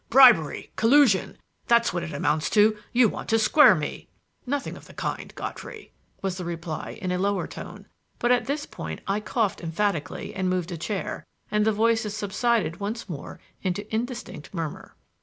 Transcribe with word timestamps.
Bribery! 0.09 0.71
Collusion! 0.77 1.37
That's 1.67 1.93
what 1.93 2.01
it 2.01 2.11
amounts 2.11 2.49
to. 2.49 2.75
You 2.91 3.07
want 3.07 3.29
to 3.29 3.37
square 3.37 3.75
me!" 3.75 4.07
"Nothing 4.47 4.75
of 4.75 4.87
the 4.87 4.95
kind, 4.95 5.31
Godfrey," 5.35 5.91
was 6.23 6.37
the 6.37 6.43
reply 6.43 6.97
in 6.99 7.11
a 7.11 7.19
lower 7.19 7.45
tone; 7.45 7.85
but 8.17 8.31
at 8.31 8.47
this 8.47 8.65
point 8.65 9.01
I 9.05 9.19
coughed 9.19 9.61
emphatically 9.61 10.33
and 10.33 10.49
moved 10.49 10.71
a 10.71 10.77
chair, 10.79 11.23
and 11.51 11.65
the 11.65 11.71
voices 11.71 12.17
subsided 12.17 12.79
once 12.79 13.07
more 13.07 13.39
into 13.61 13.83
an 13.83 13.89
indistinct 13.91 14.55
murmur. 14.55 14.95